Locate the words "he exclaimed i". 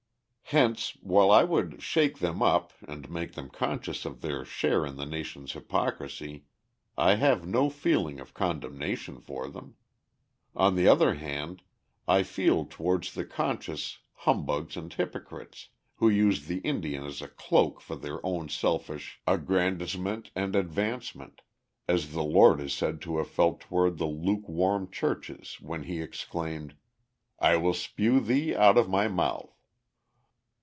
25.83-27.55